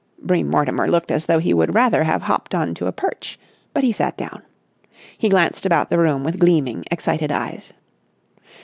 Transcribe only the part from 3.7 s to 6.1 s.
but he sat down. He glanced about the